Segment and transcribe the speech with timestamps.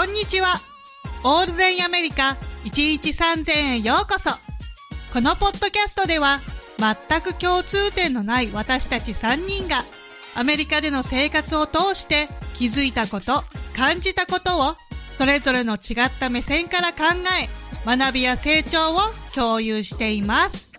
[0.00, 0.54] こんにちは。
[1.24, 4.30] オールデンアメリカ1日3000円へようこそ。
[5.12, 6.40] このポッドキャストでは
[6.78, 9.84] 全く共通点のない私たち3人が
[10.34, 13.44] アメリカでの生活を通して気づいたこと、
[13.76, 14.74] 感じたことを
[15.18, 17.04] それぞれの違った目線から考
[17.38, 17.50] え
[17.84, 19.00] 学びや成長を
[19.34, 20.72] 共有しています。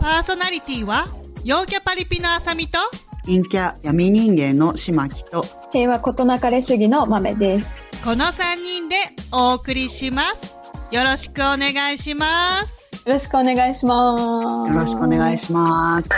[0.00, 1.04] パーソナリティは
[1.44, 2.78] 陽キャパリピのあさみと
[3.26, 7.83] 陰キャ闇人間の島木と平和ことなかれ主義の豆です。
[8.04, 8.96] この3人で
[9.32, 10.58] お送りします。
[10.90, 13.08] よろしくお願いします。
[13.08, 14.22] よろしくお願いします。
[14.70, 16.10] よろしくお願いします。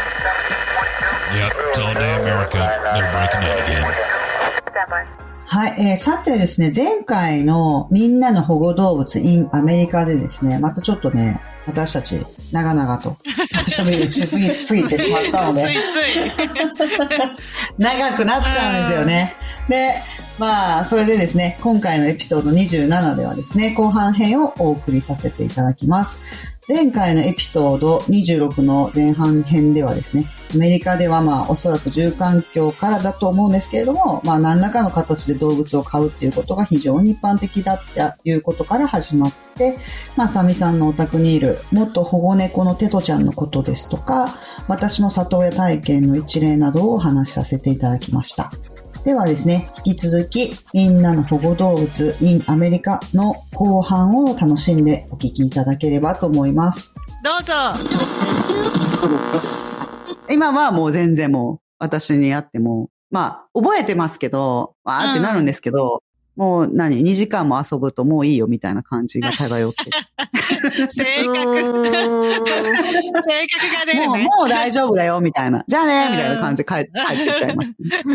[5.45, 12.19] はい、えー、さてですね、前回のみんなの保護動物 in アメリカでですね、またちょっとね、私たち
[12.51, 13.17] 長々と
[13.71, 15.69] 喋りしすぎすぎてしまったので
[17.79, 19.33] 長くなっちゃうんですよね。
[19.69, 20.03] で、
[20.39, 26.21] まあ、それでですね、今回のエピソード27ではですね、後半編をお送りさせていただきます。
[26.69, 39.79] 前回のエピソード26の前半編ではですね、アメリカではまあおそらく住環境からだと思うんですけれども、まあ何らかの形で動物を飼うっていうことが非常に一般的だっていうことから始まって、
[40.17, 44.37] まあサミさんのお宅にいる元保護猫のテトちゃんのことですとか、
[44.69, 48.51] 私の里親体験の一例などをお話しさせていただきました。
[49.07, 56.93] ではですね、引き続き、みんなの保護動物 in アメリカの後半を楽しんでお聞きいただければと思います。
[57.23, 57.53] どうぞ
[60.29, 66.03] 今はもう全然もう私に会っても、まあ、覚えてますけど、わーってなるんですけど、
[66.37, 69.85] もう何 ?2 時間も遊ぶともういいよみたいな感じが漂って。
[70.91, 71.47] 性格。
[71.47, 72.53] 性格が
[73.87, 75.65] 出る、ね、もう、もう大丈夫だよみたいな。
[75.67, 76.85] じゃあねみたいな感じで帰帰っ
[77.25, 78.03] てっちゃいます、ね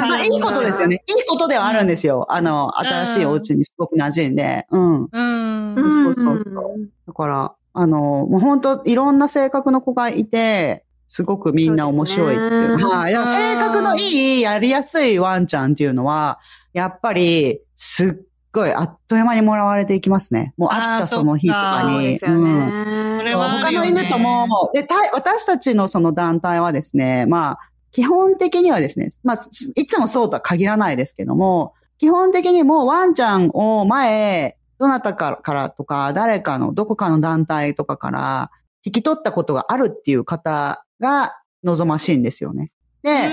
[0.00, 0.24] まあ。
[0.24, 0.96] いいことですよね。
[0.96, 2.26] いいことではあるんですよ。
[2.28, 4.66] あの、新しいお家にすごく馴染んで。
[4.70, 5.08] うん。
[5.12, 6.04] うん。
[6.04, 6.64] そうそうそう。
[7.06, 12.88] だから、あの、もう本当いろんな性格の子がいて、すごくみんな面白いっていう。
[12.88, 13.12] はい。
[13.12, 16.38] 性格のいい、やりやすいワンちゃんっていうのは、
[16.72, 18.14] やっぱり、すっ
[18.52, 20.54] ごいあっという間にもらわれていきますね。
[20.56, 22.18] もう会ったその日とかに。
[22.18, 23.20] ううん。
[23.24, 27.58] 他の犬とも、で、私たちのその団体はですね、まあ、
[27.90, 29.38] 基本的にはですね、まあ、
[29.76, 38.50] いつもそうとは限らないですけども、基本的にもワンちゃんを前、どなたからとか、誰かの、どこかの団体とかから
[38.84, 42.72] 引き取ったことがあるっていう方が望ましいんですよね。
[43.02, 43.30] で、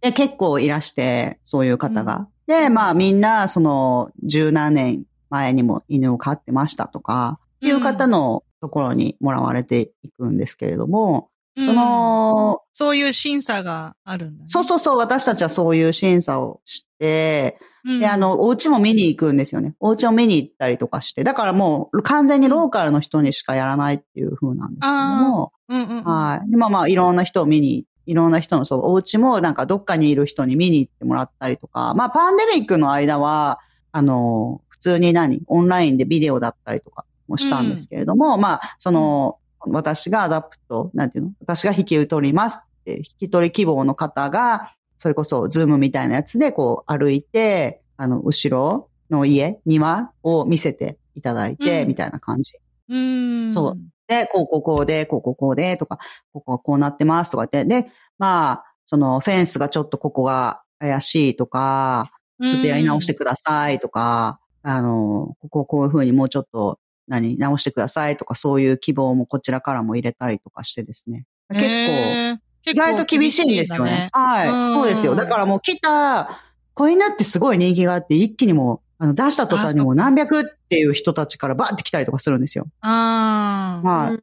[0.00, 2.28] で結構いらして、そういう方が。
[2.46, 19.74] で、まあみんな、その、十何年前にも犬を飼ってましたとか、いう方のところにもらわれていくんですけれども、その、そういう審査があるんだ、ね、そうそうそう、私たちはそういう審査をして、うん、で、あの、お家も見に行くんですよね。
[19.80, 21.24] お家を見に行ったりとかして。
[21.24, 25.52] だからもう完全にローカルの人にしかやらないっていう風なんですけども。
[25.70, 26.50] うんうん、はい。
[26.50, 31.94] で、まあまあ、いろんな人を見に、いろんな人のそのお家もなんかどっかにいる人に見に行ってもらったりとか。
[31.94, 33.60] まあ、パンデミックの間は、
[33.92, 41.32] あの、普通に何オンラインでビデオだったりとかもしたんですけれども、うん、まあ、その、私が adopt、なんていうの？
[41.40, 52.54] 私が引き取りますって、引き取り希望の方が、それこそ Zoom みたいなやつでこう歩いて、あの、後ろの家、庭を見せていただいて、みたいな感じ。
[52.88, 53.52] うん。
[53.52, 53.78] そう。
[54.10, 55.98] で、こうこうこうで、こうこうこうで、とか、
[56.32, 57.64] ここはこうなってますとかって。
[57.64, 57.86] で、
[58.18, 62.10] まあ、そのフェンスがちょっとここが怪しいとか、
[62.42, 71.26] ちょっとやり直してくださいとか、あの、こここういうふうにもうちょっと何、直してくださいとか、そういう希望もこちらからも入れたりとかしてですね。
[71.52, 72.40] 結構、
[72.72, 74.08] 意外と厳しいんですよね。
[74.12, 75.14] はい、そうですよ。
[75.14, 76.42] だからもう来た、
[76.74, 82.66] 子犬ってすごい人気があって、一気にもあの、出した途端にも何百っていう人たちからバーって来たりとかするんですよ。
[82.82, 83.88] ああ。
[83.88, 84.18] はい、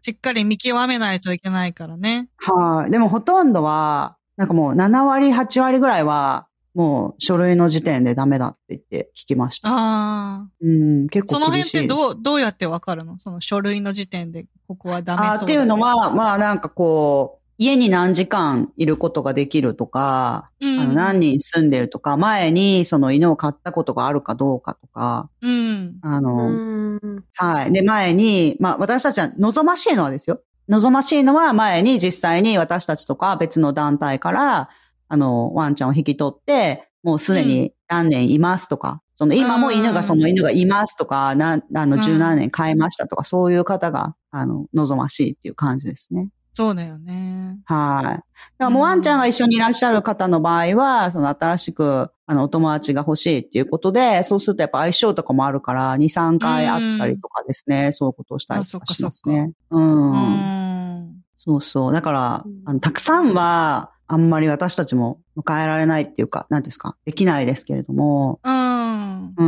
[0.00, 2.28] しっかり見極めないといけないからね。
[2.38, 9.68] はい、でもほとんどは、なんかもう7割、8割ぐらいは、もう書類の時点でダメだって言って聞きました。
[9.68, 10.46] ああ。
[10.62, 13.18] うん、結構その辺ってどう、どうやってわかるの？
[13.18, 26.98] その書類の時点で、ここはダメそうだ、あっていうのは、まあなんかこう、家に何時間いることができるとか、うん、あの何人住んでるとか、前にその犬を飼ったことがあるかどうかとか、うん、あの、
[27.34, 27.72] はい。
[27.72, 30.40] で、前に、まあ私たちは望ましいのはですよ。
[30.68, 34.68] 望ましいのは前に実際に私たちとか別の団体から、
[35.08, 46.28] あの、ワンちゃんを引き取って、もうすでに何年いますとか、その今も犬がその犬がいますとか、な、あの、十何年飼いましたとか、そういう方が、あの、望ましいっていう感じですね。
[46.54, 47.58] そうだよね。
[47.64, 48.04] はい。
[48.04, 48.22] だか
[48.58, 59.52] らもうワンちゃんが一緒にいらっしゃる方の場合は、その新しく、あの、お友達が欲しいっていうことで、そうするとやっぱ相性とかもあるから、2、3回会ったりとかですね、そういうことをしたりとかしますね。
[59.70, 59.78] う。
[59.78, 61.22] うんん。
[61.38, 61.92] そうそう。
[61.92, 69.34] だからうん、あの、たくさんは、あんまり私たちも迎えられないっていうか、何ですか、できないですけれども、うん。
[69.36, 69.44] う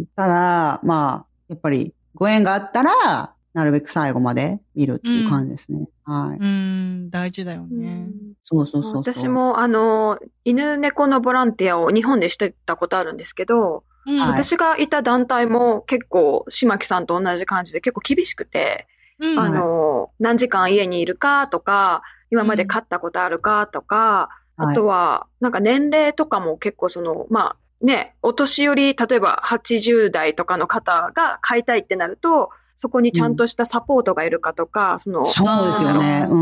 [0.00, 0.06] ん。
[0.16, 5.88] ただ、まあ、やっぱり、ご縁があったら、なるべく最後まで見るっていう感じですね。
[6.04, 6.38] はい。
[6.38, 8.08] うん、大事だよね。
[8.42, 9.02] そうそうそうそう。
[9.02, 18.86] 私、も、あの、犬猫のボランティアを日本でしてたことあるんですけど、うんはい私がいた団体も結構、島木さんと同じ感じで結構厳しくて、
[19.18, 32.50] うんあの、何時間家にいるかとか、今まで飼ったことあるかとか、はいあとは、なんか年齢とかも結構その、まあね、お年寄り、例えば80代とかの方が飼いたいってなると、
[32.80, 36.26] そこにちゃんとしたサポートがいるかとか、その、そうですよね。
[36.30, 36.34] う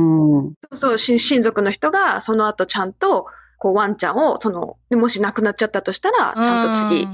[0.42, 0.54] ん。
[0.72, 3.26] そう、し親族の人がその後ちゃんと、
[3.58, 7.08] こうワンちゃんを、その、もし亡くなっちゃったとしたら、ちゃんと次、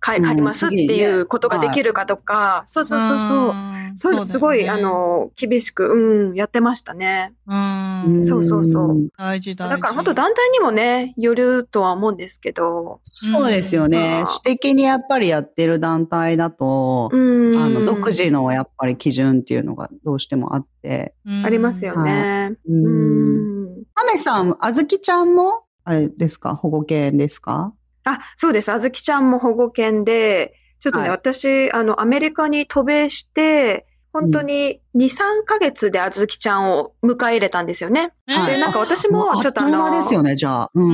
[0.00, 3.54] 飼い、飼いますっていうことができるかとか、そうそうそうそう。
[3.94, 7.34] そういうのすごい、あ、の、厳しく、うん、やってましたね。
[7.46, 8.24] うん。
[8.24, 9.76] そうそうそう大事大事。
[9.76, 14.20] だから本当団体にもね、よるとは思うんですけど、そうですよね。
[14.20, 17.58] うん私的にやっぱりやってる団体だと、うん。
[17.58, 21.14] あの、独自のやっぱり基準っていうのがどうしてもあって。
[21.26, 22.56] うんありますよね。
[22.68, 22.72] う。
[22.72, 23.82] うんん。
[23.94, 26.54] アメさん、あずきちゃんも、あれですか？
[26.54, 27.74] 保護犬ですか？
[28.04, 28.72] あ、そうです。
[28.72, 38.12] あずきちゃんも保護犬で、ちょっとね、はい私、あの、アメリカに渡米して、本当に2、3ヶ月であずきちゃんを迎え入れたんですよね。
[38.26, 40.70] はいで、なんか私もちょっとあの、あですよね、じゃあ。
[40.74, 40.80] う。
[40.80, 40.92] うん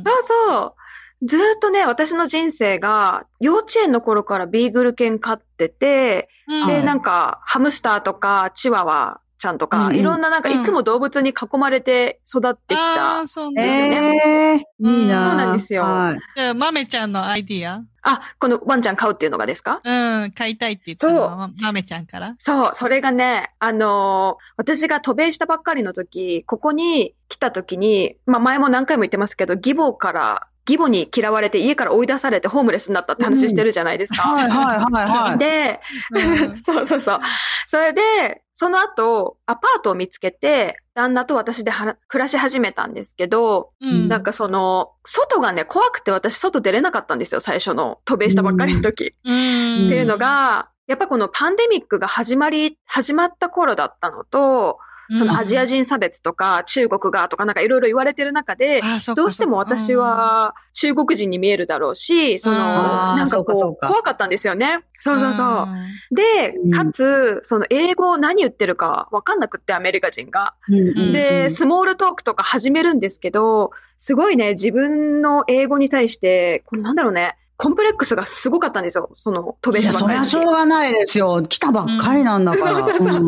[0.00, 0.04] ん。
[0.04, 0.74] そうそう。
[1.22, 13.20] ずーっとね、私の人生が、幼稚園の頃からビーグル犬飼ってて、うんで、はいなんか、ハムスターとか、チワワちゃんとか、うんうんいろんななんか、うんいつも動物に囲まれて育ってきた。
[13.20, 14.22] あーそうなんですよね。
[14.24, 16.18] ええいいなそうなんですよはい。
[16.36, 17.82] じゃあ、まめちゃんのアイディア？
[18.02, 19.80] あ、このワンちゃん飼うっていうのがですか？
[19.84, 22.34] うん、買いたいって言ったのは、まめちゃんから？
[22.38, 34.22] そう、それがね、あのー私が渡米したばっかりの時、ここに来た時に、まあ前も何回も言ってますけど、義母から、義母に嫌われて家から追い出されてホームレスになったって話してるじゃないですか。
[34.22, 35.38] はいはいはいはい。
[35.38, 35.80] で、
[36.10, 37.20] うん そうそうそう。
[37.68, 44.08] それで、その後、アパートを見つけて、旦那と私では暮らし始めたんですけど、うん。
[44.08, 49.14] なんかその、外がね、怖くて私外出れなかったんですよ、最初の渡米したばっかりの時。
[49.24, 49.86] うん。
[49.86, 54.78] っていうのが、やっぱこのパンデミックが始まり、始まった頃だったのと、
[55.14, 58.80] そのアジア人差別とか中国がとかなんかいろいろ言われてる中で、
[59.14, 64.80] どうしても私、は中国人に見えるだろうし、その、なんかこう、怖かったんですよね。
[65.00, 65.66] そうそうそう。
[65.66, 70.54] んでうん、かつ、その英語を何言ってるかわかんなくって、アメリカ人が。
[70.68, 79.10] で、スモールトークとか始めるんですけど、すごいね、自分の英語に対して、これなんだろうね、コンプレックスがすごかったんですよ。
[79.14, 81.42] その、渡米いや、したばっかりの時そりゃしょうがないですよ。
[81.42, 82.72] 来たばっかりなんだから。
[82.72, 83.22] う んそうそうそう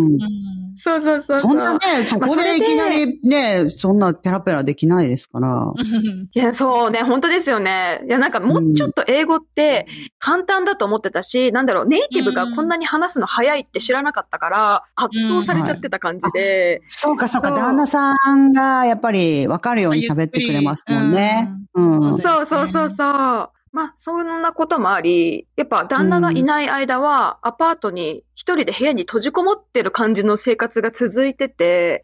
[0.80, 5.72] そうそうそうそんなね、そこでいきなりね、そんなペラペラできないですから。
[6.32, 8.00] いや、そうね、本当ですよね。
[8.06, 9.88] いや、なんかもうちょっと英語って
[10.20, 16.80] 簡単だと思ってたし、なんだろう、ネイティブがこんなに話すの早いって知らなかったから、圧倒されちゃってた感じで。
[16.86, 21.50] そうかそうか、そう旦那さんがやっぱり分かるように喋ってくれますもんね。
[21.74, 21.98] うん。
[22.14, 23.57] んそうそうそうそう。
[23.78, 32.02] まあ、そんなこともあり、やっぱ旦那がいない間は、アパートに一人で部屋に閉じこもってる感じの生活が続いてて、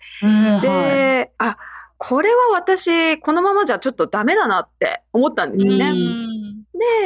[0.62, 1.56] で、あ、
[1.98, 5.90] これは私、このままじゃちょっとダメだなって思ったんですよね。
[5.90, 6.43] うん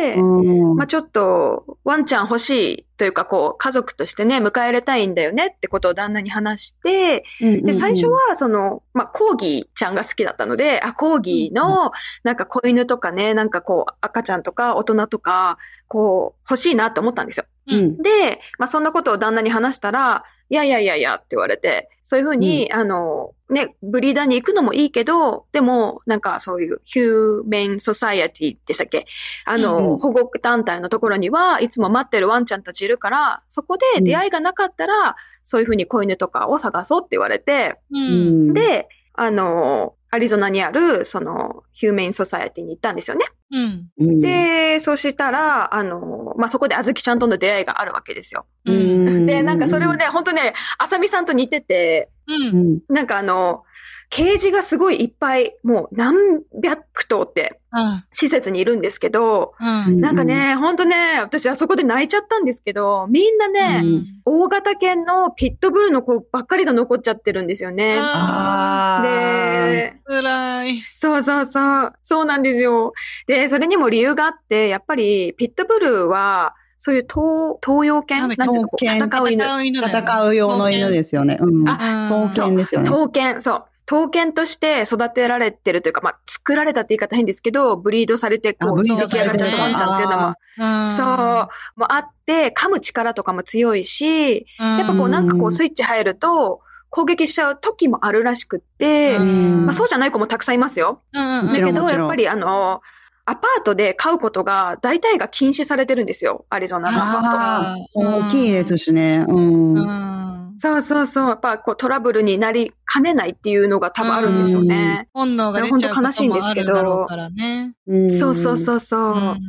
[0.02, 0.76] で、うん。
[0.76, 11.92] まあちょっと、ワンちゃん欲しいというか、こう、家族としてね、迎え入れたいんだよねってことを旦那に話して、で、最初は、その、まあ、コーギーちゃんが好きだったので、あ、コーギーの、
[12.24, 17.46] なんか子犬とかね、なんかこう、赤ちゃんとか大人とか、こう、欲しいなって思ったんですよ。
[17.70, 29.04] うん、で、まあ、そんなことを旦那に話したら、いやいやいやいやって言われて、そういうふうに、あの、ね、ブリーダーに行くのもいいけど、でも、なんかそういうヒューメンソサイエティでしたっけ？
[29.44, 29.98] あの、うんうん。
[29.98, 37.98] 保護団体のところにはいつも待ってるワンちゃんたちいるから、そこで出会いがなかったら、そういうふうに子犬とかを探そうって言われて、う。
[37.98, 43.26] うんん、で、あの、アリゾナにある、その、ヒューメンソサイエティに行ったんですよね。
[43.50, 43.88] うん。
[43.98, 48.46] うん、で、そうしたら、あの、まあ、そこであずきちゃんとの出会いがあるわけですよ。
[48.64, 49.08] ううん。
[49.24, 52.32] ん、で、なんかそれをね、本当ね、あさみさんと似てて、う。
[52.32, 53.64] うんん、なんかあの、
[54.10, 56.16] ケージがすごいいっぱい、もう何
[56.62, 58.04] 百頭ってうん。
[58.12, 60.00] 施設にいるんですけど、うん。
[60.00, 67.96] なんかね、ほんとね、私あそこで泣いちゃったんですけど、みんなね、うん大型犬のピットブルの子ばっかりが残っちゃってるんですよね。
[67.98, 70.80] ああで、ー、辛い。
[70.96, 71.92] そうそうそう。
[72.02, 72.92] そうなんですよ。
[73.26, 78.28] で、それにも理由があって、やっぱりピットブルは、そういう東、東洋犬？
[78.28, 79.78] ななんんていうの戦う犬。
[79.80, 81.38] 戦う用の犬ですよね。
[81.40, 81.68] うん。
[81.68, 82.88] あうん刀剣ですよね。
[82.90, 83.64] 刀剣、そう。
[83.88, 99.64] 刀剣として育てられてるというか、まあ、作られたって言い方変ですけど、ブリードされて、こう、出来上がっちゃったワンちゃんっていうのも、うんそう、もあって、噛む力とかも強いし、やっぱこう、なんかこう、スイッチ入ると、攻撃しちゃう時もあるらしくって、うん。
[99.64, 101.00] まあ、そうじゃない子もたくさんいますよ。
[101.14, 102.82] うんうんだけど、やっぱりあの、
[103.24, 106.46] アパートで飼うことが大体が禁止されてるんですよ。
[106.48, 106.98] アリゾナの。
[106.98, 108.14] ああ、うん。
[108.26, 109.24] 大きいですしね。
[109.28, 110.37] うん。
[110.58, 111.28] うんそうそうそう。
[111.28, 115.08] やっぱこうトラブルになりかねないっていうのが多分あるんでしょうね。
[115.14, 117.74] 本能が出ちゃうこともあるだろうからね。
[117.86, 119.12] うんそうそうそうそう。
[119.12, 119.40] うん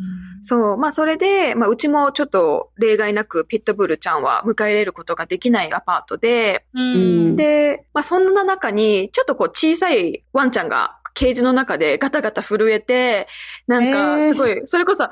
[0.42, 0.78] そう。
[0.78, 13.28] まあそれで、まあうちもちょっと例外なくピットブルちゃんは迎え入れることができないアパートで、うんで、まあそんな中にちょっとこう小さいワンちゃんがケージの中でガタガタ震えて、
[13.68, 15.10] なんえーかすごい、それこそ、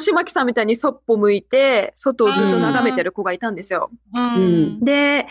[0.00, 3.90] 島木さんみたいにそっぽ向いて、外をずっと眺めてる子がいたんですよ。
[4.14, 4.80] うん。
[4.80, 5.26] で、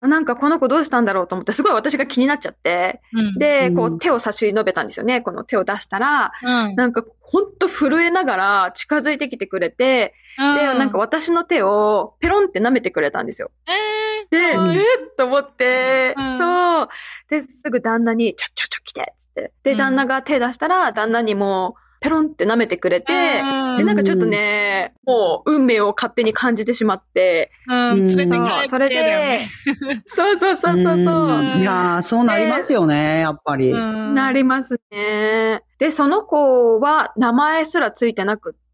[0.00, 3.34] なんかこの子どうしたんだろうと思って、すごい私が気になっちゃって、うん。
[3.38, 3.94] で、こうん。
[3.96, 5.20] う手を差し伸べたんですよね。
[5.20, 6.74] この手を出したら、うん。
[6.74, 10.44] なんかほんと震えながら近づいてきてくれて、で、
[10.78, 13.50] なんか私の手をペロンって舐めてくれたんですよ。
[13.68, 14.84] えで、え
[15.16, 16.38] と思って、うん。
[16.38, 16.88] そう。
[17.28, 19.52] で、すぐ旦那に、ちょちょちょ来てっつって。
[19.64, 19.76] で、うん。
[19.76, 29.48] 旦那が手出したら、旦那にもペロンって舐めてくれて、ーで、なんかちょっとね、もう運命を勝手に感じてしまって、うん、連れて帰ってそうそれでね、
[30.06, 30.94] そうそうそうそうそう。
[30.94, 31.60] うん。
[31.60, 33.70] いやーそうなりますよね、やっぱり。
[33.70, 34.14] うん。
[34.14, 35.62] なりますね。
[35.78, 38.69] で、その子は名前すらついてなくって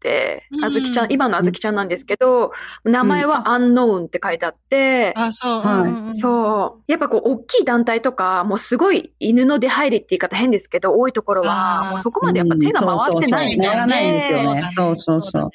[0.51, 2.51] う、んあずきちゃん、今のあずきちゃんなんですけど、
[2.83, 5.61] 名前はアンノーンって書いてあって、あ、そう。
[5.61, 5.91] はい。
[5.91, 6.83] うんそう。
[6.87, 11.89] やっぱこう、大きい団体とか、もうすごい犬の出入りって言い方変ですけど、多いところあは、ー。
[11.91, 14.67] もうそこまでやっぱ手が回ってないうんそうそうそう回らないんですよね。
[14.71, 14.95] そう。
[14.95, 15.49] そうそうそう。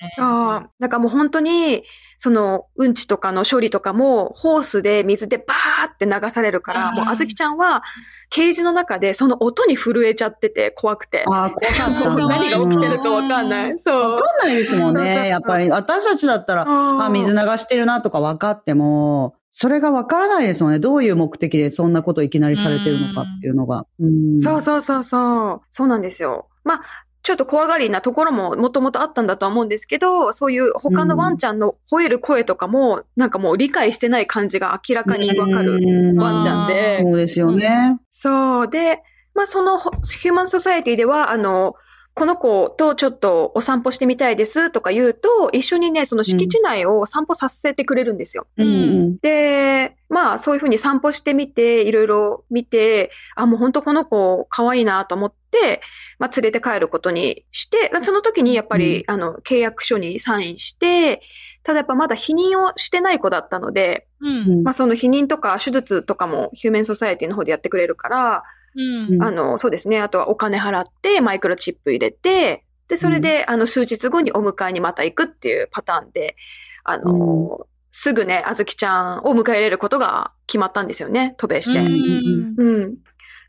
[0.80, 1.84] だからもう本当に、
[2.16, 7.82] その、うんちとかの処理とかも、ホースで水でバーって流されるから、もうあずきちゃんは、
[8.30, 11.24] ケージの中でその音に震えちゃってて、怖くて。
[11.28, 12.28] ああ、怖かった。
[12.28, 13.78] 何が起きてるかわかんない。
[13.78, 14.12] そう。
[14.12, 15.28] わかんないですもんね。
[15.28, 20.78] やっぱり、私たちだったら、ああ、水流してるなとか分かっても、それが分からないですもんね。
[20.78, 23.86] どういう目的でそんなこといきなりされてるのかっていうのが。
[24.00, 25.60] うんそうそうそうそう。
[25.68, 26.48] そうなんですよ。
[26.64, 26.82] まあ、
[27.22, 37.00] ちょっと怖がりなところももともとあったんだとは思うんですけど、そういう他のワンちゃんの吠える声とかも、なんかもう理解してない感じが明らかにわかるうんワンちゃんで。
[37.00, 37.98] そうですよね。
[38.10, 38.68] そう。
[38.68, 39.02] で、
[39.34, 41.76] まあそのほヒューマンソサエティでは、あの、
[42.14, 48.46] この子とちょっとお散歩してみたいですとか言うと、一緒にね、その敷地内を散歩させてくれるんですよ。
[48.58, 49.16] うんうん。
[49.18, 55.80] で、まあそういうふうに散歩してみて、いろいろ見て、あ、もう本当この子可愛いなと思って、
[56.18, 61.22] まあ連れて帰ることにして、その時にやっぱり、あの、契約書にサインして、
[61.62, 64.62] ただやっぱまだ否認をしてない子だったので、うん。
[64.64, 68.42] まあその否認とか手術とかもヒューメンソサエティの方でやってくれるから、
[68.74, 69.22] うん。
[69.22, 69.98] あの、そうですね。
[69.98, 76.36] あとはお金払って、マイクロチップ入れて、で、それで、あの、数日後にお迎えにまた行くっていうパターンで、
[76.84, 81.34] あの、すぐね、あずきちゃんを迎え入れることが決まったんですよね。
[81.36, 81.78] 渡米して。
[81.78, 82.96] うんうん。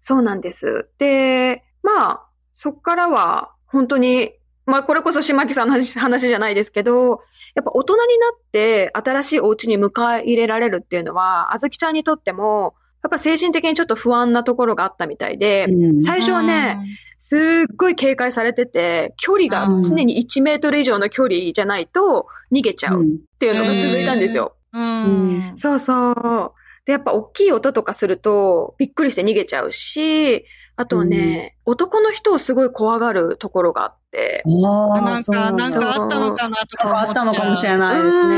[0.01, 0.89] そうなんです。
[0.99, 4.33] で、まあ、そっからは、本当に、
[4.65, 7.21] まあ、これこそ島木さんの話話じゃないですけど、
[7.55, 16.77] やっぱ大人になって新しいお家に迎え入れられるっていうのは、あずきちゃんにとっても、やっぱ精神的にちょっと不安なところがあったみたいで、うん最初はね、
[17.19, 17.39] すっ
[17.77, 23.05] ごい警戒されてて、距離が常に1メートル以上の距離じゃないと逃げちゃうっ
[23.39, 24.55] ていうのが続いたんですよ。
[24.71, 25.53] うん。
[25.57, 26.53] そうそう。
[26.85, 30.45] で、やっぱ大きい音とかするとびっくりして逃げちゃうし、
[30.75, 34.43] あとはね、男の人をすごい怖がるところがあって。
[34.45, 37.07] なんか、なんかあったのかなとか思っちゃう。
[37.07, 38.29] あったのかもしれないですうん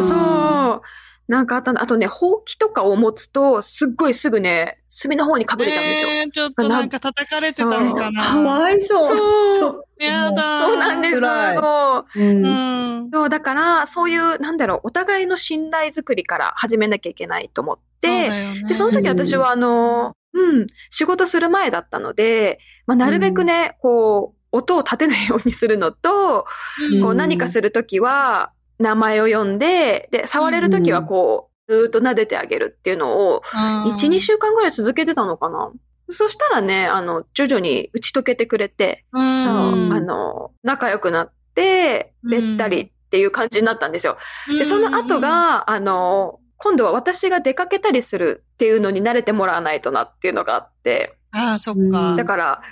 [0.00, 0.02] ね。
[0.02, 0.82] そう。
[1.28, 1.82] なんかあったんだ。
[1.82, 6.08] あとね、ほうきとかを持つと、すっごいすぐね、隅の方に隠れちゃうんですよ。
[6.08, 8.22] えーちょっとなんか叩かれてたのかな。
[8.22, 9.54] かわいそう。
[9.54, 9.84] そう。
[9.98, 10.66] やだ。
[10.66, 11.20] そうなんです。
[11.20, 12.04] そう。
[12.16, 13.10] うんうん。
[13.12, 18.30] そう、だから、そういう、なんだろう、お互いの信頼づくりから始めなきゃいけないと思って、
[18.66, 26.46] で、その時私は、あの、うん、仕事する前だったので、まあ、なるべくね、こう、音を立てないようにするのと、
[26.92, 35.70] うんこう何かするときは、名前を呼んで、で、触れるときはこう、ずーっと撫でてあげるっていうのを、1、2週間ぐらい続けてたのかな。
[36.10, 39.18] そしたらね、あの、徐々に打ち解けてくれて、う。
[39.18, 44.16] そうんあの、仲良くなって、うんべったりっていう感じになったんですよ。
[44.46, 52.16] で、その後、が、あの、今度は私が出かけたりするっていうのに慣れてもらわないとなっていうのがあって、ああ、そっか。
[52.16, 52.62] だから、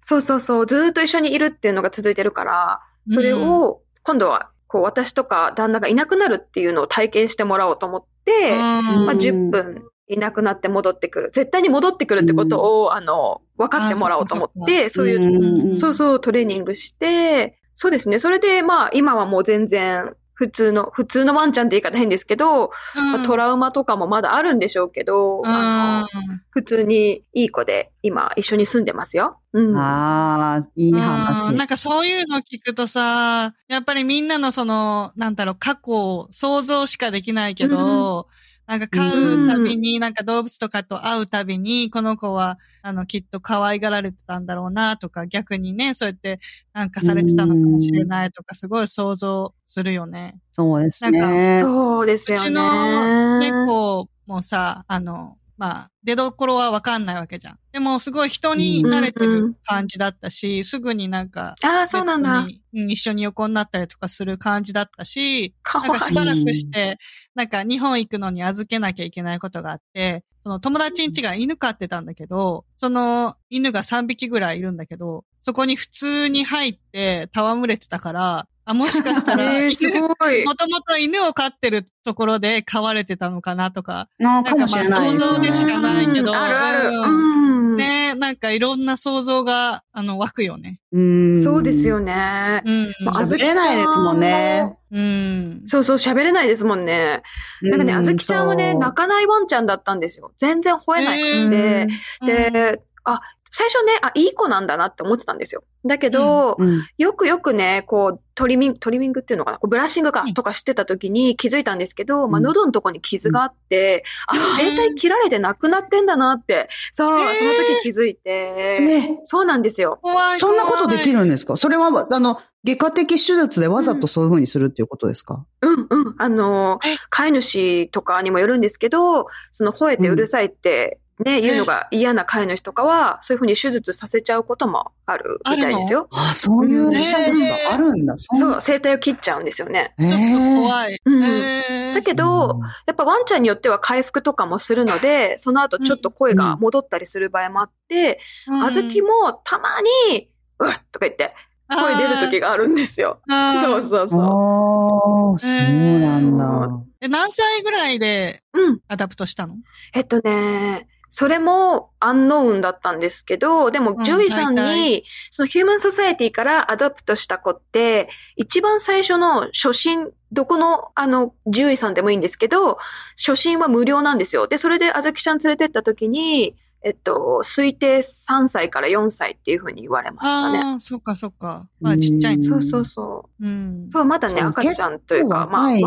[0.00, 11.30] そうそうそう、ずーっと一緒にいるっていうのが続いてるから、それを、今度は、こう、私とか旦那がいなくなるっていうのを体験してもらおうと思って、うんまあ、10分いなくなって戻ってくる。
[11.32, 18.18] 絶対に戻ってくるってことを、あの、分かってもらおうと思って、そういう、そうそう、トレーニングして、そうですね。
[18.18, 29.40] それで、まあ、今はもう全然、普通の、普通のワンちゃんって言い方変ですけど、うんまあトラウマとかもまだあるんでしょうけど、あの、普通にいい子で今一緒に住んでますよ。
[29.52, 29.76] うん。
[29.76, 31.52] ああ、いいうん話。
[31.54, 38.28] なんかそういうの聞くとさ、やっぱりみんなのその、なんだろう、過去を想像しかできないけど、
[38.68, 46.38] なんか飼うたびに、なんか動物とかと会うたびに、この子は、あの、きっと可愛がられてたんだろうなとか、逆にね、そうやって
[46.74, 50.36] なんかされてたのかもしれないとか、すごい想像するよね。
[50.52, 51.60] そうですなんね。
[51.62, 52.42] そうですよね。
[52.42, 57.58] うちの猫もさ、あの、まあ、出どころはわかんないわけじゃん。
[57.72, 62.46] でも、すごい人に慣れてる感じだったし、すぐになんか、ああ、そうなんだ。
[62.72, 65.80] 一緒に横になったりとかする感じだったし、か。
[65.80, 66.98] なんかしばらくして、
[67.34, 80.44] なんか日本行くのに預けなきゃいけないことがあって、その友達ん家が犬飼ってたんだけど、その犬が3匹ぐらいいるんだけど、そこに普通に入って戯れてたから、あ、もしかしたら、えー、す犬ごい。
[80.44, 86.88] もともと犬を飼ってるところで飼われてたのかなとか、のかもしれないんかまあ想像でしかないけどうんあるある。
[86.90, 87.76] ううん。
[87.78, 90.80] ねなんかいろんな想像が、あの、湧くよね。
[90.92, 91.40] うん。
[91.40, 92.62] そうですよね。
[92.66, 92.94] うん。
[93.04, 94.76] まあ喋れないですもんね。
[94.90, 95.62] うん。
[95.64, 97.22] そうそう、喋れないですもんね。
[97.62, 100.32] なんかね、あずきちゃんはね、泣かかないワンちゃんだったんですよ。
[100.36, 102.50] 全然吠えなくて。
[102.50, 102.82] で、
[103.14, 105.64] あ、最初ね、あ、いい子なんだなって思ってたんですよ。
[105.86, 109.58] だけど、うんよくよくね、こう、トリミング、トリミングっていうのかな？
[109.58, 114.38] こうブラッシングかうんとかしてた時に気づいたんですけど、まあ、うん喉のとこに傷があって、うん。
[114.38, 119.98] あ、声帯切られてなくなってんだなって、そう、その時気づいて、ね、そうなんですよ。
[120.36, 121.56] そんなことできるるんですか？
[121.56, 126.14] それは、あの、外科的手術でわざとそういう風にするっていうことですか、うんうん。
[126.18, 136.08] あのえ、飼い主とかにもよるんですけど、その吠えてうるさいって、ね、言うのが嫌な飼い主とかは、そういうふうに手術させちゃうこともあるみたいですよ。
[136.12, 138.14] あそういう手術があるんだ。
[138.16, 138.60] そう、う。
[138.60, 139.94] 声帯を切っちゃうんですよね。
[139.98, 141.00] えちょっと怖い。
[141.04, 148.20] うんだけど、やっぱワンちゃんによっては回復とかもするので、その後ちょっと声が戻ったりする場合もあって、
[148.62, 149.70] あずきもたま
[150.10, 151.34] に、うっとか言って、
[151.68, 153.20] 声出る時があるんですよ。
[153.28, 154.22] そうそうそう。
[154.22, 156.68] ああ、そうなんだ。
[157.00, 158.80] え、何歳ぐらいでうん。
[158.88, 159.56] adopt したの？
[159.94, 172.78] えっとね、それもアンノウンだったんですけど、でもうん獣医さん大に、その Humane Society から adopt した子って、一番最初の初診、どこのあの獣医さんでもいいんですけど、
[173.16, 174.46] 初診は無料なんですよ。
[174.46, 180.58] で、それであずきちゃん連れてった時に、えっと、推定3歳から4歳っていうふうに言われましたね。
[180.58, 181.68] ああ、そっかそっか。
[181.80, 182.46] まあちっちゃいうんね。
[182.46, 183.46] そうそうそう。
[183.46, 183.88] うん。
[183.92, 185.84] そう、まだね、赤ちゃんというか、まあ、若いん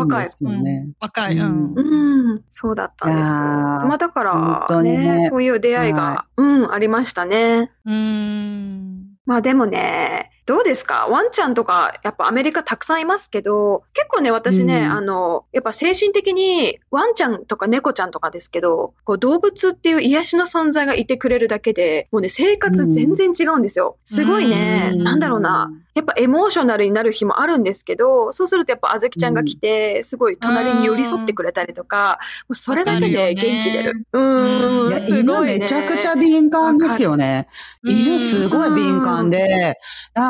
[1.00, 1.38] 若い。
[1.38, 1.72] うん。
[1.74, 7.72] うん、そうだったんですまあだからね、ねそういう出会いが、はうん、ありましたね。
[7.86, 9.16] うん。
[9.24, 11.06] まあでもね、どうですか？
[11.08, 14.90] ワンちゃんとか、やっぱアメリカたくさんいますけど、結構ね、私ね、うん。
[14.90, 23.96] あの、やっぱ精神的に、ワンちゃんとか猫ちゃんとかですけど、こう動物っていう癒しの存在がいてくれるだけで、もうね、生活全然違うんですよ。
[24.04, 25.04] すごいね、うん。
[25.04, 25.70] なんだろうな。
[25.94, 34.06] やっぱエモーショナルになる日もあるんですけど、そうするとやっぱあずきちゃんが来て、すごい隣に寄り添ってくれたりとか、もうそれだけで元気出る。
[34.12, 34.86] ううん。
[34.86, 37.46] ん、いや、す犬ごいねめちゃくちゃ敏感ですよね。
[37.84, 39.78] 犬すごい敏感で、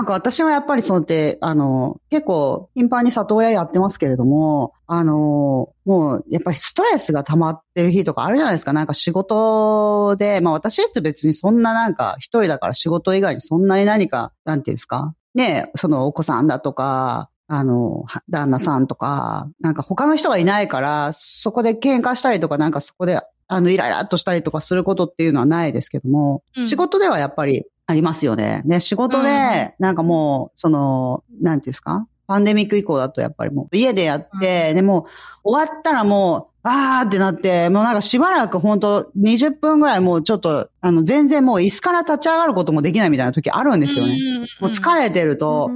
[0.02, 8.72] なんか私はやっぱりそうやって、あの、結構頻繁に里親やってますけれども、あの、もうやっぱりストレスが溜まってる日とかあるじゃないですか。
[8.72, 15.14] なんか仕事で、まあ私って別にそんななんか一人だから仕事以外にそんなに何か、なんていうんですか。
[15.36, 28.62] ねそのお子さんだとか、あの、は旦那さんとか、なんか他の人がいないから、そこで喧嘩したりとか、なんかそこで、あの、イライラっとしたりとかすることっていうのはないですけども、うん仕事ではやっぱりありますよね。
[28.64, 29.24] ね、仕事うん。
[29.24, 32.06] で、なんかもう、その、なんていうんですか？
[32.26, 35.06] パンデミック以降だとやっぱりもう家でやって、でも
[35.42, 44.14] 終わったらもう、あーってなって、もうなんかしばらく本当20分ぐらいもうちょっとあの、全然もう椅子から立ち上がることもできないみたいな時あるんですよね。
[44.14, 45.70] うんもう疲れてると、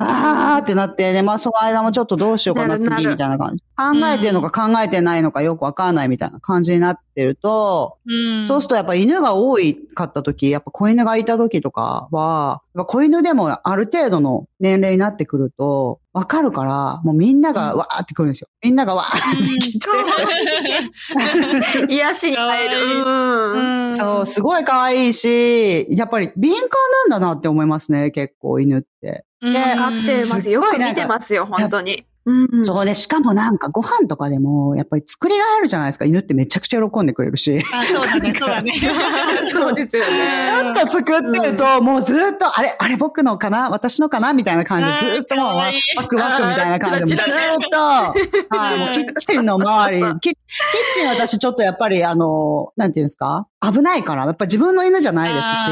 [0.00, 3.64] あーってなって、で、まあその間もちょっとどうしようかな、次みたいな感じ。
[3.76, 8.46] 考えてるのか考えてないのかよくわからないみたいな感じになってると、うん。
[8.46, 18.48] そうするとやっぱ犬が多いかった時、やっぱ子犬がいた時とかは、子犬でもある程度の年齢になってくると、わかるから、もうみんながわーってくるんですよ。
[18.62, 19.88] みんながわーって来て、
[21.92, 22.68] 癒しに入
[23.88, 23.92] る。
[23.92, 26.68] そう、すごい可愛いし、やっぱり敏感
[27.08, 29.24] なんだなって思いますね、結構犬って。
[29.40, 30.60] うんで合ってますすよ。
[30.60, 32.04] よく見てますよ、本当に。
[32.26, 32.64] うん。
[32.64, 36.04] そうね、しかもなんかご飯とかでも、やっぱり作りがあるじゃないですか。
[36.04, 37.62] 犬ってめちゃくちゃ喜んでくれるし。
[37.72, 38.72] あ、そうだね、そうだね。
[39.46, 40.50] そうですよちね。
[40.68, 43.70] ょっと作ってると、もうずっと、あれ、あれ僕のかな？
[43.70, 44.32] 私のかな？
[44.32, 45.70] みたいな感じで、ずっともうワ
[46.08, 47.28] クワクみたいな感じで、ずっ
[47.70, 50.34] と、はい、もうキッチンの周り、キッ
[50.94, 53.46] チン私ちょっとやっぱりあの、なんていうんですか？
[53.62, 55.70] 危ないから、やっぱ自分の犬じゃないですし。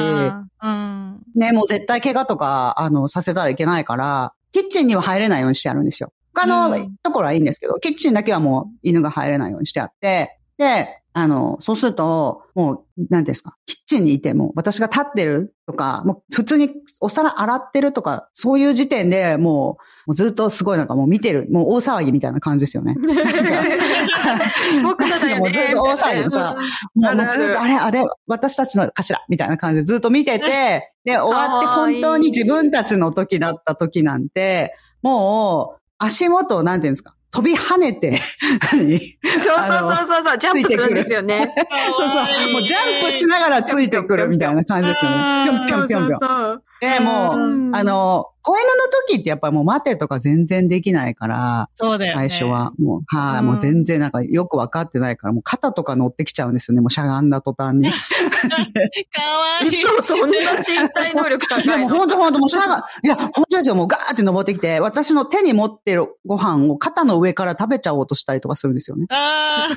[1.36, 6.12] ね、もう絶対怪我とか、あの、させたらいけないから、キッチンには入れないようにしてあるんですよ。
[6.34, 16.70] 他のうんところはいいんですけど、キッチンだけはもう犬が入れないようにしてあって、で、あの、そうすると、もう、なんていうんですか、キッチンにいても、私が立ってるとか、もう普通に
[17.00, 22.96] お皿洗ってるとか、そういう時点でもう、もうずっとすごいなんかもう見てる、もう大騒ぎみたいな感じですよね。
[24.82, 25.04] 僕。
[25.04, 26.56] もうずっと大騒ぎでさ
[26.94, 38.20] もうずっと、あれ、あれ、私たちの頭みたいな感じでずっと見てて、で、終わって本当に自分たちの時だった時なんて、もう、足元、なんていうんですか、飛び跳ねて、
[38.72, 38.98] 何？
[38.98, 41.52] そうそうそうそうそう、ジャンプするんですよね。
[41.96, 45.16] そうそう、もうジャンプしながらついてくるみたいな感じですよね。
[45.46, 46.16] ぴょんぴょんぴょんぴょ
[46.54, 46.62] ん。
[46.84, 48.72] で、もう、うんあの、子犬の
[49.08, 52.28] 時ってやっぱりもう待てとか全然できないから、そうだよね。
[52.28, 52.72] 最初は。
[52.78, 56.82] もう、はい、うんもう全然なんかよくわかってないから、もう肩とか乗ってきちゃうんですよね。
[56.82, 57.88] もうしゃがんだ途端に。
[57.90, 59.80] かわいい。
[59.80, 61.96] そう、そんな身体能力いや、も高いうの。
[61.96, 63.74] 本当本当もうしゃが、いや、本当ですよ。
[63.76, 69.06] もうガーって登ってきて、私の手に持ってるご飯を肩の上から食べちゃおうとしたりとかするんですよね。
[69.08, 69.70] あ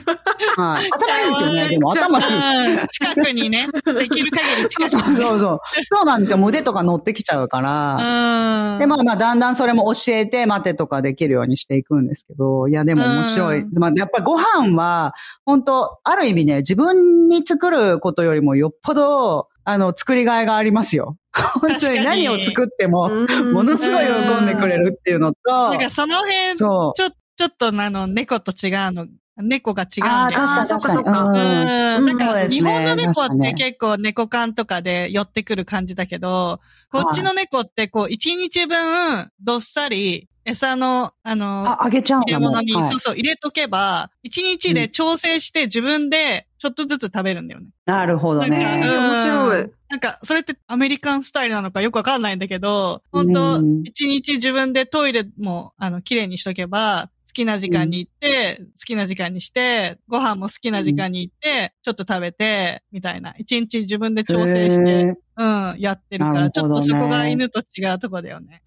[0.57, 0.89] はい。
[0.91, 1.69] 頭いいですよね。
[1.71, 2.87] でも頭いい。
[2.89, 5.17] 近くにね、できる限り近くに。
[5.17, 5.59] そうそうそう。
[5.89, 6.37] そうなんですよ。
[6.37, 8.73] 胸とか乗ってきちゃうから。
[8.73, 8.79] うん。
[8.79, 13.61] で、まあまあ、だんだんそれも教えて、待てとかできるようにしていくんですけど、いや、でも面白い。
[13.61, 15.13] うまあ、やっぱりご飯は、
[15.45, 21.17] 本当ある意味ね、自分に作ることよりもよっぽど、あの、作りがいがありますよ。
[21.33, 27.11] 本当にに何を作っても、うんものすごい喜んでくれるっていうのと、なんかその辺、ちょ、そう。
[27.37, 29.05] ちょっとあの、猫と違うの、
[29.37, 31.03] 猫が違うんああ、だよ確かに確かに。
[31.03, 31.21] かそっか。
[31.21, 31.99] うん。
[31.99, 32.05] うん。
[32.05, 32.19] なん。
[32.19, 32.69] そうか、ですね。
[32.69, 36.59] 日本の猫って結構猫缶とかで寄ってくる感じだけど、
[36.91, 42.21] こっちの猫ってこう、一日分、どっさり、餌の、あの、あ、あげちゃう。
[42.21, 42.83] 入れ物に、はい。
[42.83, 47.67] そうそう、入れとけば、一日で調整して自分でちょっとずつ食べるんだよね。
[47.85, 48.81] なるほどなんかね。
[48.97, 49.61] 面白い。
[49.61, 53.83] うんなんか、それってアメリカンスタイルなのかよくわかんないんだけど、本当うん。
[53.85, 63.35] 一日自分でトイレも、あの、綺麗にしとけば、好きな時間に行って、好きな時間にして、ご飯も好きな時間に行って、ちょっと食べて、みたいな。
[63.37, 68.63] 一日自分で調整して、うん、やってるから、ねょっとそこが犬と違うとこだよね。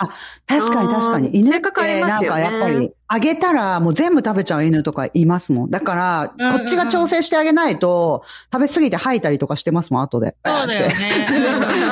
[0.46, 1.28] 確かに確かに。
[1.28, 5.70] うん犬ってなんかやっぱり、あげたらもう全部食べちゃう犬とかいますもん。
[5.70, 10.36] だから、うんうんうんこっちが調整してあげないと、食べ過ぎて吐いたりとかしてますもん、後で。
[10.44, 10.94] そうだよね。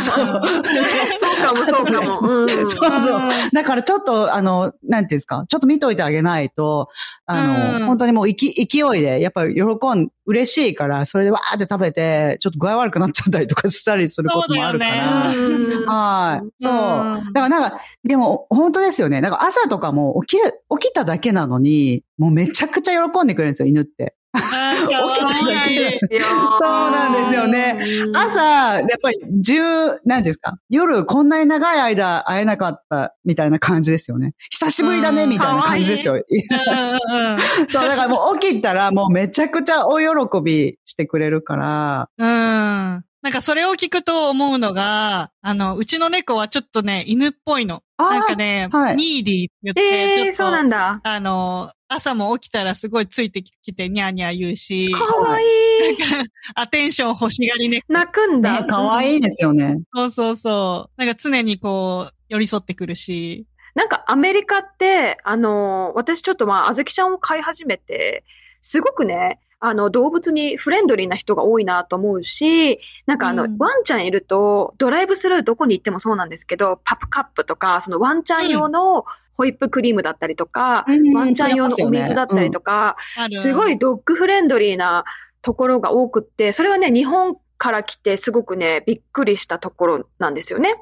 [0.01, 0.63] そううん
[1.19, 2.29] そうかも、そうかも。
[2.29, 3.21] うんそうそう。
[3.53, 6.89] だからちょっと、あの、なんていうんですか、ちょっと見といてあげないと、
[7.27, 15.31] あの、うん本当にもういき勢いで、やっぱり喜ん、嬉しいから、それでわーって食べて、ちょっと具合悪くなっちゃったりとかしたりすることもあるから。
[15.31, 16.49] ねうんはい。
[16.59, 16.73] そう。
[16.73, 19.21] うんだからなんか、でも本当ですよね。
[19.21, 24.15] なんか朝とかも起きる、起きただけなのに、もうめちゃくちゃ喜んでくれるんですよ、犬って。
[24.35, 24.43] そう
[26.91, 27.79] なんですよね。
[28.15, 28.41] 朝、
[28.81, 29.61] やっぱり十、
[30.05, 30.59] 何ですか？
[30.69, 34.35] 夜こんなに長い間会えなかったみたいな感じですよね。
[34.51, 36.23] 久しぶりだね、うんみたいな感じですよ。
[37.69, 40.07] そう、だからもう起きたらもうめちゃくちゃお喜
[40.43, 43.05] びしてくれるから、うん。
[43.21, 47.83] なんかそれを聞くと思うのが、あの、うちの猫はちょっとね、犬っぽいの。
[47.97, 51.01] あーなんかね、はいニーディーって言って、ええー、ちょっと、そうなんだ。
[51.03, 55.47] あの、朝も起きたらすごいついてきてニャーニャー言うし、かわいい。
[56.55, 57.93] attention 欲しがり猫。
[57.93, 58.61] 泣くんだ。
[58.61, 59.79] ね、可愛いですよね。
[59.93, 61.05] そうそうそう。
[61.05, 63.47] なんか常にこう、寄り添ってくるし。
[63.75, 68.25] なんかアメリカって、あの、私ちょっとまあ、あずきちゃんを飼い始めて、
[68.61, 73.57] すごくね、あの、動物にフレンドリーな人が多いなと思うし、なんかあの、うん。
[73.59, 79.05] ワンちゃんいると、ドライブスルーどこに行ってもそうなんですけど、 pup cup とか、そのワンちゃん用の
[79.37, 83.41] ホイップクリームだったりとか、うんワンちゃん用のお水だったりとか、ある。
[83.41, 85.05] すごい dog friendly な
[85.43, 90.77] ところが多くって、それはね、日本から来てすごくね、びっくりしたところなんですよね。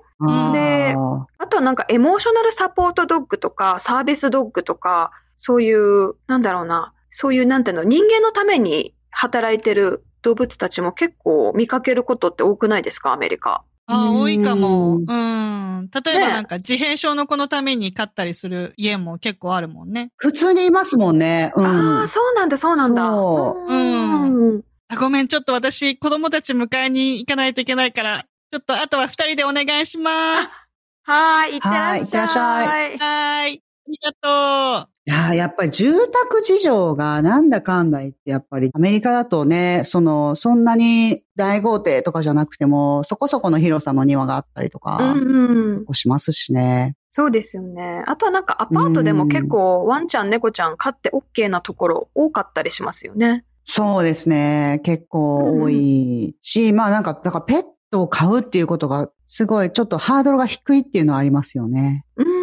[0.53, 0.95] で
[1.39, 13.65] あとはなんかエモーショナルサポートドッグとかサービスドッグとか、そういう、なんだろうな、そういうなんていうの、人間のために働いてる動物たちも結構見かけることって多くないですか、アメリカ。
[13.87, 14.97] ああ、多いかも。
[14.97, 15.89] ううんん。
[16.05, 20.11] 例えばなんか自閉症の子のために飼ったりする家も結構あるもんね。
[20.19, 21.55] 普通にいますもんね。
[21.57, 21.65] うん。
[21.65, 23.07] ああ、そうなんだ、そうなんだ。
[23.07, 23.77] そうう
[24.59, 24.63] ん。
[24.89, 30.71] あ、ごめん、ちょっと私、子供たち迎えに行かないといけないから、ちょっとあとは二人でお願いします。
[31.05, 31.91] はーい、いってらっしゃい。
[31.93, 33.63] はいいってらっしゃいはーい。
[33.87, 34.96] ありがとう。
[35.09, 45.95] いやー、やっぱり住宅事情がなんだかんだ言って、やっぱりアメリカだとね、その、そんなに大豪邸とかじゃなくても、そこそこの広さの庭があったりとか、うんうん。
[45.95, 46.97] しますしね。
[47.09, 48.03] そうですよね。
[48.07, 53.45] あとはなんかアパートでも結構ワンちゃん、猫ちゃん飼って OK なところ多かったりしますよね。
[53.63, 54.81] そうですね。
[54.83, 62.05] 結構多いし、まあなんか、だからペットを飼うっていうことが、すごいちょっとハードルが低いっていうのはありますよね。
[62.17, 62.36] うん。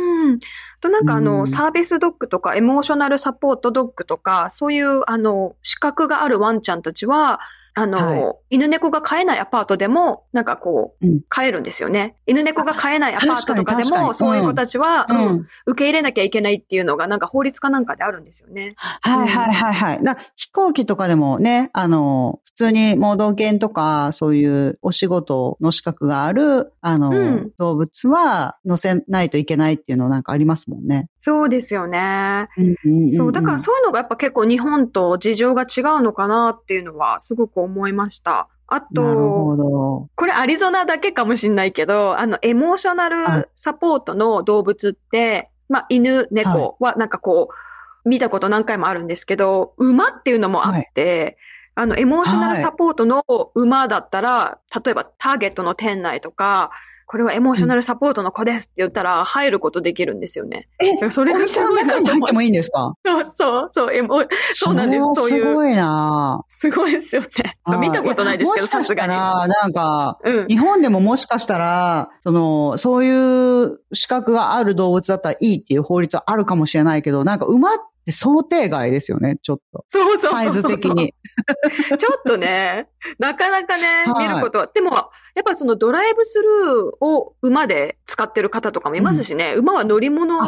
[0.81, 1.47] となんかあの、うん。
[1.47, 7.39] サービスドッグとかエモーショナルサポートドッグとか、そういうあの、資格があるワンちゃんたちは、
[7.75, 12.15] あの、は犬猫が飼えないアパートでも、なんかこう、うん飼えるんですよね。
[12.27, 15.47] 犬猫が飼えないアパートとかでも、にそういう子たちは、ううんん。
[15.65, 18.75] 受け入れなきゃいけないっていうのが、なんか法律かなんかであるんですよね。
[18.77, 20.03] はいはいはいはい。
[20.03, 31.09] だ飛行機とかでもね、あの、普通に盲導犬とか、そういうお仕事の資格がある、あの、うん動物は乗せないといけないっていうのなんかありますもんね。
[31.19, 32.47] そうですよね。
[33.15, 38.47] そう、だからそういうのがやっぱ結構日本と事情が違うのかなっていうのはすごく思いました。
[38.67, 40.09] あと、ど。
[40.15, 47.49] これアリゾナだけかもしんないけど、あの、エモーショナはいルサポートの動物って、まあ、犬、猫はなんかこ
[48.05, 51.37] う、見たこと何回もあるんですけど、馬っていうのもあって、
[51.75, 53.23] あの、エモーショナルサポートの
[53.55, 56.71] 馬だったら、例えばターゲットの店内とか、
[57.05, 60.67] これはエモーショナルサポートの子ですって言ったら入ることできるんですよね。
[60.81, 62.93] え、それお店の中に入ってもいいんですか？
[63.05, 67.27] そうそう、そう、エモ、そうなんですそういうすごいなすごいですよね。
[67.65, 69.09] ぁ見たことないですけど、もしかしたさすがに。
[69.09, 70.47] ら、なんか、うん。
[70.47, 79.85] 日本でももしかしたら、その、そういう資格がある動物だったらいいっていう法律はあるかもしれないけど、なんか馬って想定外ですよね、ちょっと。
[79.89, 80.31] そうそう。
[80.31, 81.13] サイズ的に。
[81.97, 82.89] ちょっとね、
[83.19, 84.69] なかなかね、はい見ることは。
[84.73, 84.91] でも、
[85.35, 90.39] やっぱそのドライブスルーを馬で使ってる方とかもいますしね、馬は乗り物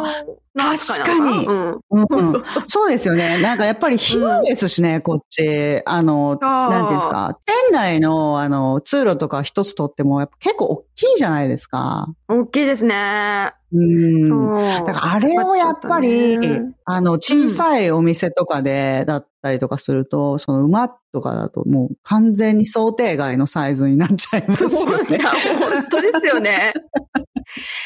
[0.54, 1.80] な確かうん。
[1.90, 2.32] うん
[2.68, 3.38] そうですよね。
[3.42, 5.82] なんかやっぱり広いですしね、こっち。
[5.84, 7.38] あの、なんていうんですか。
[7.44, 12.06] 店内の、あの、通路とか一つとっても、やっぱ結構大きいじゃないですか。
[12.28, 13.52] 大きいですね。
[13.76, 14.28] うん。
[14.28, 14.86] そう。
[14.86, 25.18] だからあれをやっぱり、ねあの、小さいお店とかで、だったりとかすると、その馬とかだともう完全に想定外のサイズになっちゃいますよそう、いね。
[25.18, 26.72] や、本当ですよね。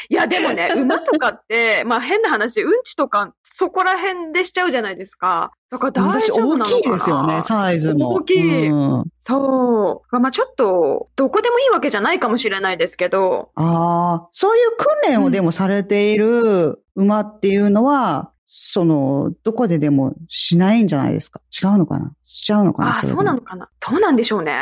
[0.09, 5.51] いや、でもね、 馬とかって、まあ変な話、うんちとか、そこら辺でしちゃうじゃないですか。
[5.69, 8.09] だから大私大丈夫なのかなきいですよね、サイズも。
[8.09, 10.19] 大きいうんそう。
[10.19, 21.39] まあちょっと、どこでもいいわけじゃないかもしれないですけど、ああ、そういう訓練をでもされている馬っていうのは、その、どこででもしないんじゃないですか？
[21.63, 22.11] 違うのかな？
[22.23, 22.89] しちゃうのかな？
[22.89, 23.69] ああ、そうなのかな？
[23.89, 24.53] どうなんでしょうね。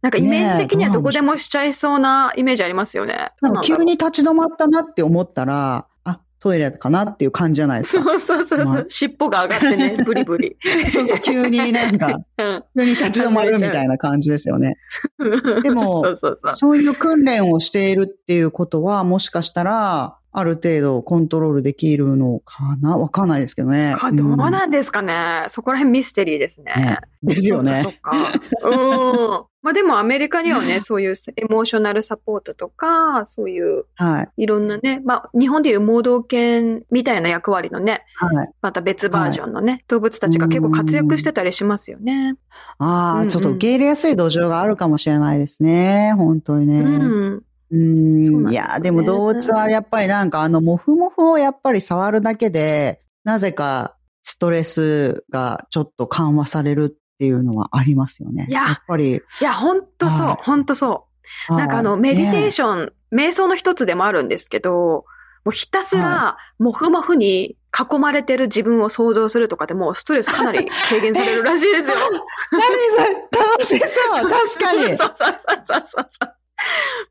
[0.00, 3.32] なんかイメージ的にはどこでもしちゃいそうなイメージありますよね。
[3.40, 8.04] なんか急に立ち止まったなって思ったら、あ、トイレかなっていう感じじゃないですか。
[8.04, 8.86] そうそうそうそう。
[8.88, 10.56] 尻尾が上がってね、 ブリブリ。
[10.92, 12.06] そうそう、急になんか、
[12.38, 12.64] うん。
[12.78, 14.76] 急に立ち止まるみたいな感じですよね。
[15.64, 16.54] でもそうそうそう。
[16.54, 22.96] そういう訓練をしているっていうことは、もしかしたら、ある程度コントロールできるのかな？
[22.96, 23.94] わかんないですけどね。
[23.96, 25.46] かどうなんですかね。
[25.48, 26.74] そこら辺ミステリーですね。
[26.76, 28.32] ねですよねそっか。
[28.64, 29.44] うん。
[29.62, 34.42] まあでもアメリカにはね、 そういうエモーショナルサポートとか、そういうはい。
[34.42, 38.50] いろんなね、まあ日本でいう盲導犬みたいな役割のね、はい。
[38.60, 42.36] また別バージョンのね、動物たちが結構活躍してたりしますよね。
[42.78, 46.12] ああ、うんうんちょっと受け入れやすい土壌があるかもしれないですね。
[46.16, 46.80] 本当にね。
[46.80, 47.42] うん。
[47.70, 58.46] うんいや、でも動物はやっぱりなんかあの、モフモフをやっぱり触るだけで、なぜかストレスがちょっと緩和されるっていうのはありますよね。
[58.48, 59.16] いややっぱり。
[59.16, 61.06] いや、ほんとそうはい、ほんとそ
[61.50, 61.56] う。
[61.56, 62.50] なんかあの、メディテー。
[62.50, 65.04] ション、瞑想の一つでもあるんですけど、
[65.44, 71.94] もうひたすら、もふもふに囲まれてる自分を想像するとかでもうストレスかなり軽減されるらしいですよ。
[72.52, 76.32] 何それ楽しそう確かに そうそうそうそうそう。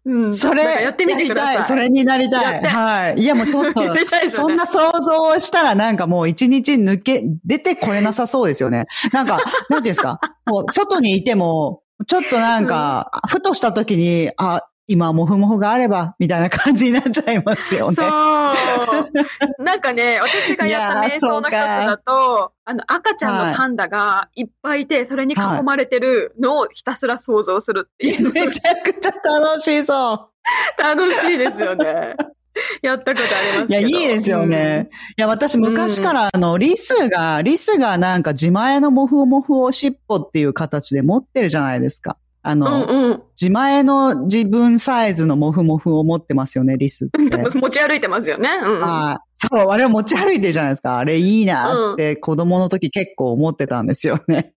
[0.06, 0.34] うん。
[0.34, 1.64] それ、やってみてください。
[1.64, 2.64] それになりたい。
[2.64, 3.22] はい。
[3.22, 8.86] いや、もうちょっと ねそんな想像をしたらなんかもう一日抜け、出てこれなさそうですよね。
[9.12, 17.96] なんか、なんていうんですか、もう外にいても、ちょっとなんか、ふとした時に、あ、今、もふもふがあれば、みたいな感じになっちゃいますよね。
[17.96, 18.08] そう。
[19.62, 28.32] なんかね、私がやった瞑想の一つだと、あの、赤ちゃんのパンダがいっぱいいて、それに囲まれてるのをひたすら想像するっていう。
[28.32, 30.82] めちゃくちゃ楽しそう。
[30.82, 32.16] 楽しいですよね。
[32.82, 34.90] やったことありますいや、いいですよね。
[34.90, 42.18] うん、いや、私昔からあの、リスが、リスがなんか自前のモフモフを尻尾っていう形で持ってるじゃないですか。
[42.48, 47.20] あの、うんうん、自前の自分サイズのモフモフを持ってますよね、リスって。
[47.60, 48.50] 持ち歩いてますよね。
[48.64, 50.98] うん、あそう、あれを持ち歩いてるじゃないですか。
[50.98, 54.54] あれいいなって子供の時結構思ってたんですよね。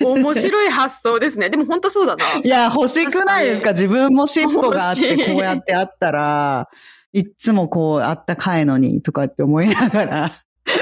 [0.00, 1.50] 面白い発想ですね。
[1.50, 2.24] でも本当そうだな。
[2.42, 3.70] いや、欲しくないですか？
[3.72, 6.68] 自分も尻尾があってこうやってあったら、
[7.12, 10.32] いつもこうあったかいのにとかって思いながら。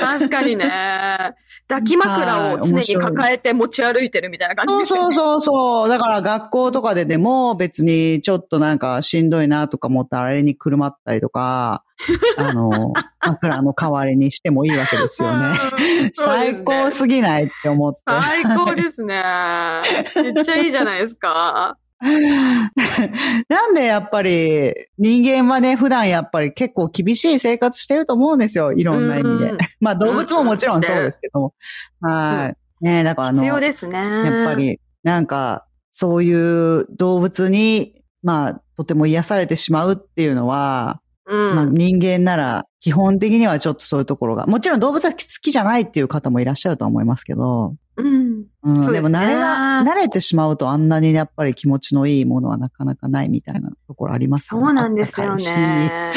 [0.01, 0.71] 確かにね。
[1.69, 5.15] 抱き枕を常に抱えて持ち歩いてるみたいな感じですよね。
[5.15, 5.89] そうそうそう。
[5.89, 11.85] だから学校とかででも別にちょっとなんかしんどいなとか思ったらあれにくるまったりとか、
[12.37, 12.93] あの、
[13.25, 15.57] 枕の代わりにしてもいいわけですよ ね。
[16.13, 18.01] 最高すぎないって思って。
[18.07, 19.23] 最高ですね。
[20.17, 21.77] めっちゃいいじゃないですか。
[23.49, 28.73] なんでやっぱり人間はね、普段やっぱり結構厳しい生活してると思うんですよ。
[28.73, 29.53] いろんな意味で。
[29.81, 31.55] まあ動物ももちろんそうですけど。
[32.01, 32.85] はい。
[32.85, 33.39] ねだからあの。
[33.39, 33.99] 必要ですね。
[33.99, 48.45] やっぱり、なんか、そういう動物に、まあ、とても癒されてしまうっていうのは、うん、まあ、人間なら基本的にはちょっとそういうところが、もちろん動物は好きじゃないっていう方もいらっしゃると思いますけど、うん。
[48.65, 54.67] うん、ででも慣れが、慣れてしまうとあんなにやっぱり気持ちのいいものはなかなかないみたいなところありますよね。
[54.67, 56.13] そうなんですよね。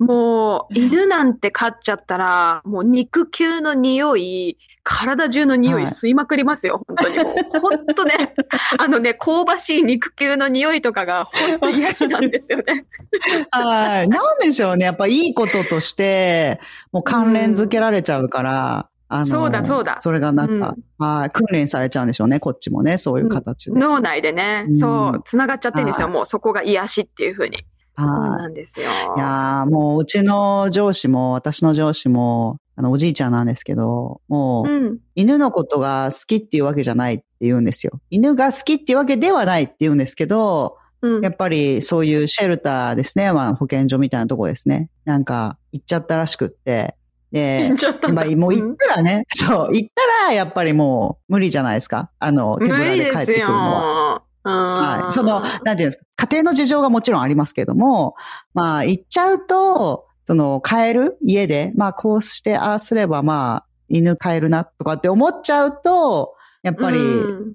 [0.00, 7.34] もう、犬なんて飼っちゃったら、もう肉球の匂い、体中の匂い吸いまくりますよ、はい、本当にもう。
[7.74, 8.34] 本当ね、
[8.78, 12.84] あのね、香ばしい肉球の匂いとかが本当癒しなんですよね。
[13.50, 14.08] はい。
[14.08, 14.84] なんでしょうね。
[14.84, 16.60] やっぱいいこととして、
[16.92, 19.96] もう関連づけられちゃうから、あの、そうだそうだ。
[20.00, 23.78] それがなんか、うん、訓練されちゃうんでしょうね、こっちもね、そういう形で。
[23.78, 27.64] 脳内でね、そう、繋がっちゃってるんですよ、もうそこが癒しっていうふうに。
[27.96, 28.86] そうなんですよ。
[29.16, 38.00] いやもううちの上司も、私の上司も、あの、おじいちゃんなんですけど、もう、うん、犬のことが好きっていうわけじゃないって言うんですよ。
[38.10, 44.90] 犬が好きっていうわけではないって言うんですけど、うん、やっぱりそういうシェルターですね、まあ保健所みたいなとこですね。
[45.04, 46.96] なんか行っちゃったらしくって、
[47.30, 47.68] で、
[48.12, 52.10] まあ、もう行ったらね、うん、そう、行ったらやっぱりもう無理じゃないですか。
[52.20, 54.22] あの、手ぶらで帰ってくるのは。
[54.44, 55.12] はい。
[55.12, 58.14] その、なんていうんですか、家庭の事情がもちろんありますけども、
[58.52, 66.98] まあ、行っちゃうと、その、帰る家で、まあ、こうして、ああすれば、まあ、犬飼えるなとかって思っちゃうと、やっぱり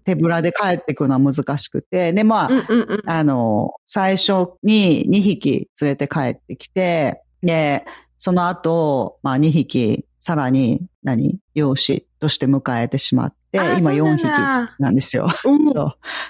[0.06, 2.50] 手ぶらで帰ってくるのは難しくて、で、まあ、
[3.08, 7.86] あの、最初に2匹連れて帰ってきて、で、
[8.20, 15.30] その後、まあ2匹、さらに何、養子として迎えてしまって、今4匹なんですよ。
[15.42, 15.74] そう。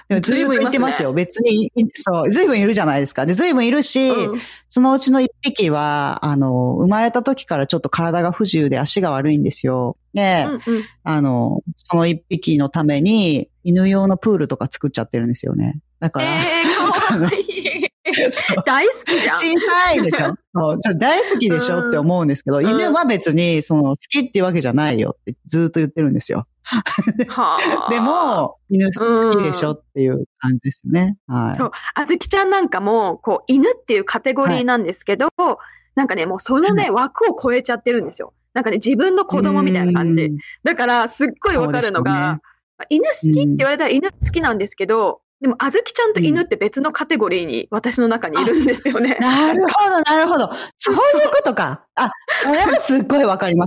[0.08, 1.12] でもずいぶんいてますよ。
[1.12, 3.26] 別に、そう、ずいぶんいるじゃないですか。
[3.26, 9.96] で、ずいぶんいるし、うん、そのうちの1匹は、あの、生まれた時からちょっと体が不自由で足が悪いんですよ。
[10.14, 15.80] で、うんうん、あの、その1匹のために犬用のプールとか作っちゃってるんですよね。
[15.98, 17.69] だから、えー、かわいい。
[18.64, 19.36] 大好きじゃん。
[19.36, 20.34] 小さいでしょ？
[20.80, 21.88] そう大好きでしょ？
[21.88, 26.46] って思うんですけど、うん、犬は別に、その、好きっていうわけじゃないよってずっと言ってるんですよ。
[27.90, 31.16] でも、犬好きでしょっていう感じですよね。
[31.26, 31.54] はい。
[31.54, 31.70] そう。
[31.94, 35.56] あずきちゃんなんかも、こう、犬っていうカテゴリーなんですけど、はい、
[35.94, 38.32] なんかね、もうそのね、枠を超えちゃってるんですよ。
[38.54, 40.30] なんかね、自分の子供みたいな感じ。
[40.64, 42.40] だから、すっごいわかるのが、ね、
[42.88, 49.16] 犬好きって言われたら犬好きなんですけど、でも、あずきちゃんと犬って別のカテゴリーに私の中にいるんですよね。
[49.20, 50.50] なるほど、なるほど。
[50.76, 51.00] そういう
[51.30, 51.84] ことか。
[51.94, 53.66] あ、それはすっごいわかりま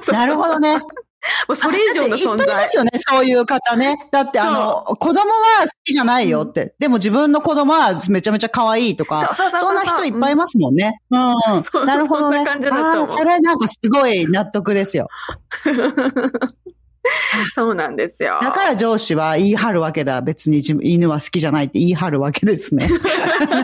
[0.00, 0.10] す。
[0.12, 0.78] なるほどね。
[1.48, 2.60] もうそれ以上の存在。
[2.60, 4.08] いですよね、そういう方ね。
[4.12, 6.62] だって、あの、子供は好きじゃないよって。
[6.62, 11.00] うん、でも自分の子供はめちゃめちゃ可愛いとか、そんな人いっぱいいますもんね。
[11.10, 11.30] うん。
[11.30, 12.44] うん、なるほどね。
[12.46, 15.08] あそれなんかすごい納得ですよ。
[17.54, 18.38] そうなんですよ。
[18.40, 20.20] だから上司は言い張るわけだ。
[20.20, 22.88] 別に犬は好きじゃないって言い張るわけですね。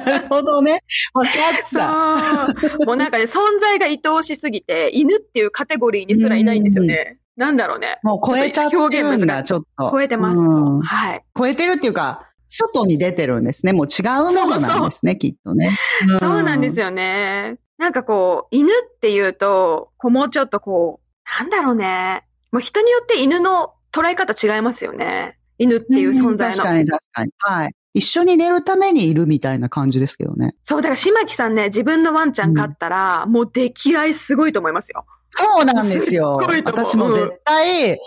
[0.04, 0.80] なるほどね。
[1.14, 1.32] わかっ
[1.70, 2.54] た。
[2.54, 2.86] そう。
[2.86, 7.18] もうなんかね、存在が愛おしすぎて、犬っていうカテゴリーにすらいないんですよね。
[7.36, 7.98] なんだろうね。
[8.02, 9.90] もう超えちゃってるんだ、ちょっと。
[9.90, 10.42] 超えてます。
[10.42, 11.24] はい。
[11.38, 13.72] 超えてるっていうか、外に出てるんですね。
[13.72, 15.78] もう違うものなんですね、きっとね。
[16.18, 17.56] そうなんですよね。
[17.78, 22.24] なんかこう、犬っていうと、こうもうちょっとこう、なんだろうね。
[22.52, 25.38] もう人によって犬の捉え方違いますよね。
[25.58, 26.56] 犬っていう存在の。
[26.56, 27.32] 確かに確かに。
[27.38, 27.74] はい。
[27.92, 30.54] 一緒に寝るためにいるみたいな感じですけどね。
[30.62, 35.04] そう、だから島木さんね、自分のワンちゃん飼ったら、うん、もう出来合いすごいと思いますよ。
[35.30, 36.40] そうなんですよ。
[36.64, 37.98] 私も絶対、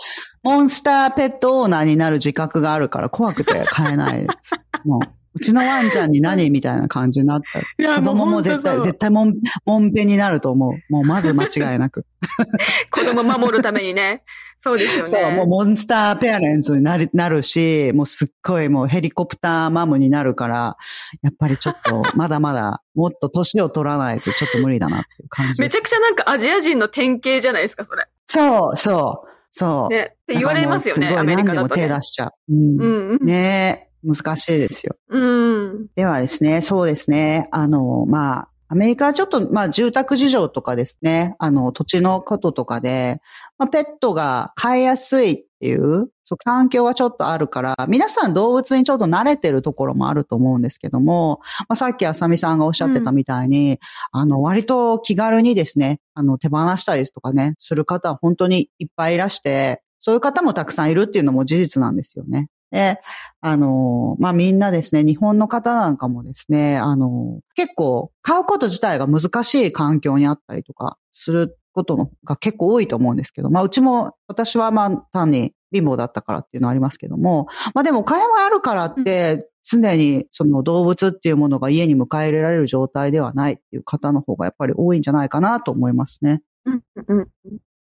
[0.42, 4.54] モンスターペットオーナーになる自覚があるから怖くて飼えないです。
[4.84, 5.00] もう
[5.34, 7.58] うちのワンちゃんに何みたいな感じになった。
[7.58, 9.34] いや子供も絶対、絶対もん、
[9.66, 10.92] もんぺになると思う。
[10.92, 12.06] もうまず間違いなく。
[12.90, 14.22] 子供守るためにね。
[14.56, 15.06] そうですよね。
[15.06, 20.76] そう、もうモンスターペアレンツになるなるし、もうすっごいもうヘリコプターマムになるから、
[21.22, 28.06] やっぱりちょっと、 まだまだ、もっと年を取らないとちょっと無理だなっていう感じめちゃくちゃなんかアジア人の典型じゃないですか、それ。
[28.26, 29.92] そう、そう、そう。
[29.92, 31.82] ね、って言われますよね、アメリカだと、ね。
[31.82, 32.32] 何でも手出しちゃう。
[32.52, 32.80] うん。
[32.80, 34.96] うん、ね難しいですよ。
[35.08, 35.86] うん。
[35.94, 37.48] ではですね、そうですね。
[37.50, 43.20] あの、まあ、アメリカはちょっと、まあ、住宅事情とかですね、あの、土地のこととかで、
[43.58, 62.48] まあ、ペットが飼いやすいっていう、そう、環境がちょっとあるから、皆さん動物にちょっと慣れてるところもあると思うんですけども、まあ、さっきあさみさんがおっしゃってたみたいに、うん、あの、割と気軽にですね、あの、手放したりとかね、する方は本当にいっぱいいらして、そういう方もたくさんいるっていうのも事実なんですよね。
[62.74, 63.00] で、
[63.40, 86.42] あの、まあ、みんなですね、日本の方なんかもですね、あの、結構買うこと自体が難しい環境にあったりとかすることのが結構多いと思うんですけど、まあ、うちも、私はまあ、単に貧乏だったからっていうのはありますけども、まあでも買い物あるからって、常にその動物っていうものが家に迎え入れられる状態ではないっていう方の方がやっぱり多いんじゃないかなと思いますね。
[86.66, 87.28] うんうん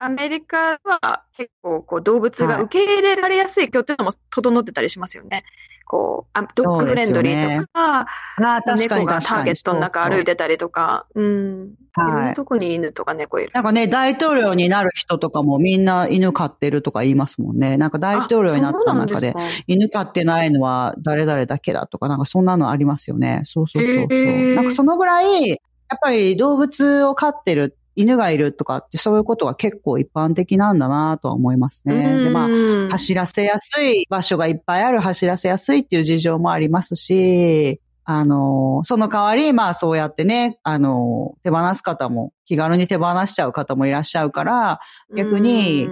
[0.04, 5.45] アメリカは結構こう動物が受け入れられやすい境っていうのも整ってたりしますよね。
[5.86, 8.06] こう、あドッグフレンドリーとか、
[8.38, 11.72] ね、猫がターゲットの中歩いてたりとか、うん。
[11.93, 12.34] はい。
[12.34, 13.51] 特に犬とか猫いる。
[13.54, 17.78] なんかね、大統領になる人とかもみんな犬飼ってるとか言いますもんね。
[17.78, 19.34] なんか大統領になった中で、
[19.68, 23.41] 犬飼ってないのは誰々だけだとか、なんかそんなのありますよね。
[23.45, 24.56] そうそうそうそう。
[24.56, 25.56] なんかそのぐらい、や
[25.95, 32.24] っぱり動物を飼ってる犬がいるとかってそういうことが結構一般的なんだなとは思いますね。
[32.24, 32.48] で、まあ、
[32.91, 44.80] 走らせやすい場所がいっぱいある、走らせやすいっていう事情もありますし、あの、その代わり、まあそうやってね、あの、手放す方も、気軽に手放しちゃう方もいらっしゃるから、
[45.16, 45.88] 逆に、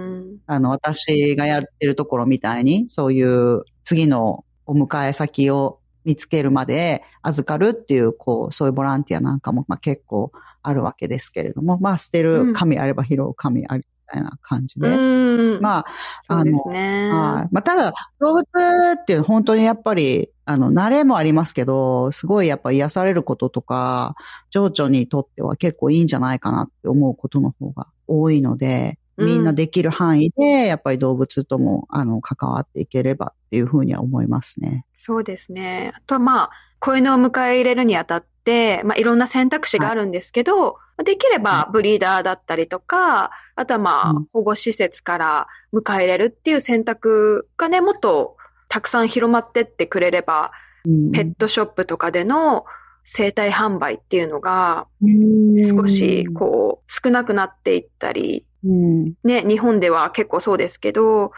[0.46, 10.32] あの、私がやってるところみたいに、そういう次のお迎え先を見つけるまで預かるっていう、こう、そういうボランティアなんかも、まあ結構
[10.62, 14.88] あるわけですけれども、まあ捨てる神あれば拾う神ありみたいな感じで。
[14.88, 15.86] うん、まあ、
[16.22, 17.10] そうですね。
[17.10, 17.48] はい。
[17.52, 18.44] まあただ、動物
[19.00, 24.16] っていう本当にやっぱり、あの、慣れもありますけど、すごいやっぱ癒されることとか、
[24.50, 34.84] 情緒にとっては結構いいんじゃないかなって思うことの方が多いので、みんなできる範囲で、やっぱり動物とも、あの、関わっていければっていうふうには思いますね。
[34.96, 35.92] そうですね。
[35.96, 48.36] あとはまあ、子犬を迎え入れるにあたって、まあ、いろんな選択肢があるんですけど、はい、できればブリーダーだったりとか、あとはまあ、保護施設から迎え入れるっていう選択がね、もっと
[48.68, 50.50] たくさん広まってってくれれば、
[50.84, 52.64] うん、ペットショップとかでの
[53.04, 54.86] 生態販売っていうのが、
[55.62, 61.32] 少しこう、少なくなっていったり、うん、ね、日本では結構そうですけど、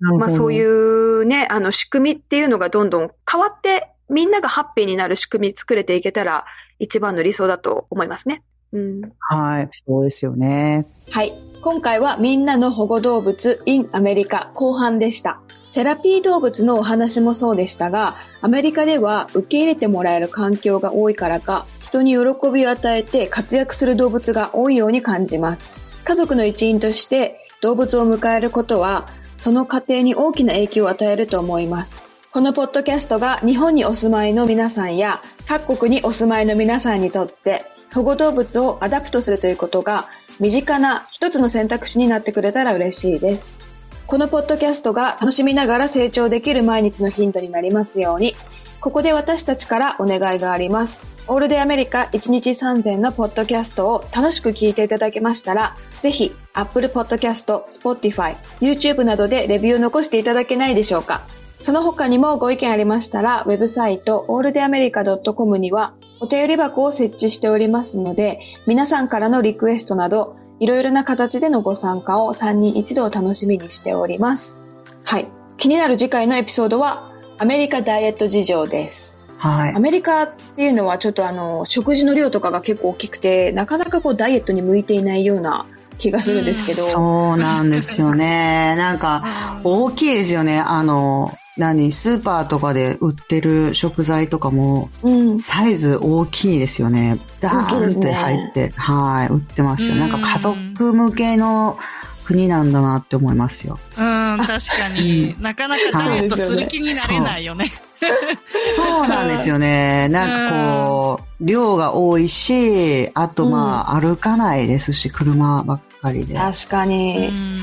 [0.00, 6.44] まあそういうね、あの仕組みっていうのがどんどん変わってみんながハッピーになる仕組み作れていけたら
[6.78, 8.42] 一番の理想だと思いますね。
[8.72, 10.86] うん、はい、そうですよね。
[11.10, 11.32] はい。
[11.60, 15.40] 今回はみんなの保護動物 in アメリカ後半でした。
[15.70, 25.70] セラピー動物のお話もそうでしたが、アメリカでは受け入れてもらえる環境が多いからか、人に喜びを与えて活躍する動物が多いように感じます。
[26.04, 29.06] 家族の一員として動物を迎えることは、
[29.38, 32.00] その家庭に大きな影響を与えると思います。
[32.32, 43.58] このポッドキャストが日本にお住まいの皆さんや各国にお住まいの皆さんにとって保護動物を adopt するということが身近な一つの選択肢になってくれたら嬉しいです。
[44.06, 48.34] このポッドキャストが楽しみながら成長できる毎日のヒントになりますように、
[48.80, 51.04] ここで私たちからお願いがあります。
[51.30, 61.22] オールデイアメリカ1日3000のポッドキャストを楽しく聞いていただけましたら、ぜひ Apple Podcast、Spotify、YouTube などでレビューを残していただけないでしょうか。
[61.60, 74.62] その他にもご意見ありましたら、ウェブサイト alltheamerica.com にはお便り箱を設置しておりますので、皆さんからのリクエストなど、いろいろな形でのご参加を3人一度楽しみにしております。
[75.04, 75.28] はい。
[75.58, 79.19] 気になる次回のエピソードは、アメリカダイエット事情です。
[79.40, 79.74] はい。
[79.74, 85.66] アメリカっていうのはちょっとあの、食事の量とかが結構大きくて、なかなかこうダイエットに向いていないような
[85.96, 86.82] 気がするんですけど。
[86.88, 88.74] そうなんですよね。
[88.78, 90.60] なんか、大きいですよね。
[90.60, 95.38] あの、何、スーパーとかで売ってる食材とかも、うん。
[95.38, 97.18] サイズ大きいですよね。
[97.40, 99.94] ダーンって入って、はい、売ってますよ。
[99.94, 101.78] うんなんか家族向けの
[102.24, 103.78] 国なんだなって思いますよ。
[103.96, 105.34] うん、確かに。
[105.40, 107.72] なかなかダイエットする気になれないよね。
[108.76, 110.08] そうなんですよね。
[110.08, 116.36] なんかこう、量が多いし、あとまあ、歩かないですし、車ばっかりで。
[116.36, 116.52] はい。
[116.52, 117.28] 確かに。
[117.28, 117.60] うん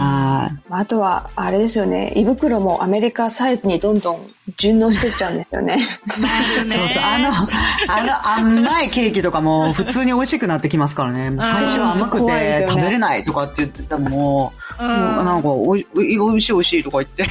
[0.69, 2.13] あとは、あれですよね。
[2.15, 4.19] 胃袋もアメリカサイズにどんどん
[4.57, 5.77] 順応してっちゃうんですよね。
[6.07, 7.29] そうそう、あの、
[7.87, 11.31] あの甘いケーキとかも普通に美味しくなってきますからね。
[11.37, 17.25] 最初は甘く怖いですよねて食べれないとかって言ってたのも、うんもうなんかおい、おい美味しい美味しいとか言って、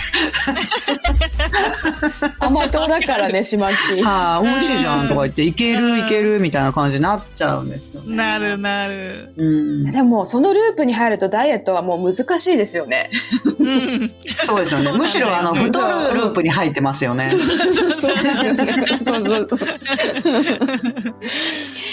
[2.40, 4.02] 甘党だからね、島木。
[4.02, 8.16] はい、美味しいじゃんとか言って、いけるいけるみたいな感じになっちゃうんですよね。
[8.16, 9.32] なるなる。
[9.36, 9.92] うん。
[9.92, 13.10] でも、そのループに入るとダイエットはもう難しいですよね。
[13.58, 14.10] うん。
[14.46, 14.98] そうですよね。
[14.98, 17.28] むしろあの、太るループに入ってますよね。
[17.28, 18.86] そうですよね。
[19.00, 19.68] そうそうそう。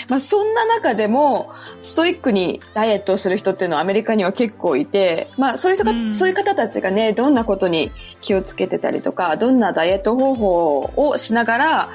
[0.10, 1.52] まあそんな中でも、
[1.82, 7.92] ストイックにダイエットをする人っていうのはアメリカには結構いて、まあそういう人が、うんそういう方たちがね、どんなことに
[8.22, 11.90] 気をつけてたりとか、どんなダイエット方法をしながら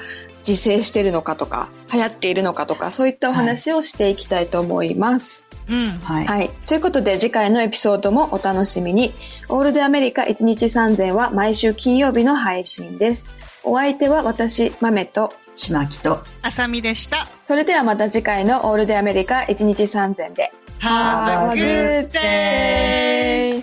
[0.47, 5.45] 自制してるのかとか、流行っているのかとか、そういったお話をしていきたいと思います。
[5.69, 5.99] うん。
[5.99, 6.25] はい。
[6.25, 6.49] はい。
[6.67, 9.13] ということで次回のエピソードもお楽しみに。
[9.47, 13.31] オールデアメリカ1日3000は毎週金曜日の配信です。
[13.63, 15.33] お相手は私、豆と。
[15.55, 16.23] 島木と。
[16.41, 17.27] あさみでした。
[17.43, 20.51] それではまた次回のオールデアメリカ1日3000で。
[20.79, 23.61] Have a good day!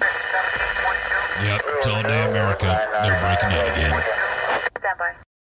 [1.43, 2.67] Yep, it's all day America.
[3.03, 4.17] They're breaking out again.